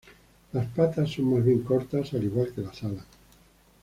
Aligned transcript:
Las 0.53 0.65
patas 0.69 1.11
son 1.11 1.31
más 1.31 1.45
bien 1.45 1.61
cortas, 1.61 2.11
al 2.15 2.23
igual 2.23 2.51
que 2.55 2.61
las 2.61 2.81
alas. 2.83 3.05